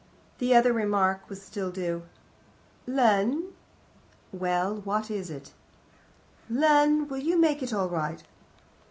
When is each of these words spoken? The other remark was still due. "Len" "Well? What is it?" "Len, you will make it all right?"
The 0.39 0.55
other 0.55 0.73
remark 0.73 1.29
was 1.29 1.43
still 1.43 1.69
due. 1.69 2.01
"Len" 2.87 3.49
"Well? 4.47 4.77
What 4.77 5.11
is 5.11 5.29
it?" 5.29 5.53
"Len, 6.49 7.07
you 7.19 7.33
will 7.35 7.37
make 7.37 7.61
it 7.61 7.71
all 7.71 7.87
right?" 7.87 8.23